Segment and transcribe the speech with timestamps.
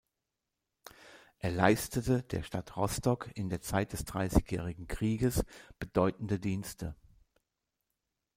[1.37, 5.45] Er leistete der Stadt Rostock in der Zeit des Dreißigjährigen Krieges
[5.77, 6.95] bedeutende Dienste.